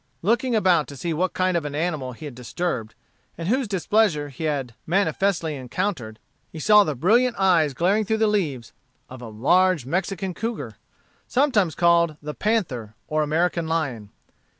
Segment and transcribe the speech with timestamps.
[0.23, 2.95] Looking about to see what kind of an animal he had disturbed,
[3.37, 6.17] and whose displeasure he had manifestly encountered,
[6.51, 8.73] he saw the brilliant eyes glaring through the leaves
[9.11, 10.77] of a large Mexican cougar,
[11.27, 14.09] sometimes called the panther or American lion.